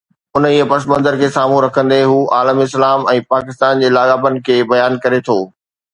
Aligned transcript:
انهيءَ 0.37 0.63
پس 0.69 0.85
منظر 0.91 1.17
کي 1.19 1.27
سامهون 1.35 1.61
رکندي 1.65 1.99
هو 2.13 2.17
عالم 2.37 2.63
اسلام 2.63 3.05
۽ 3.13 3.23
پاڪستان 3.35 3.85
جي 3.85 3.93
لاڳاپن 3.99 4.41
کي 4.49 4.61
بيان 4.73 5.01
ڪري 5.05 5.21
ٿو. 5.29 5.41